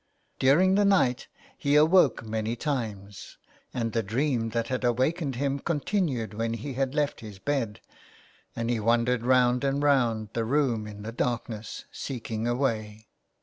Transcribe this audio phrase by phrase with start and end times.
[0.39, 1.27] During the night
[1.59, 3.37] he awoke many times,
[3.71, 7.81] and the dream that had awakened him continued when he had left his bed,
[8.55, 13.09] and he wandered round and round the room in the darkness, seeking a way.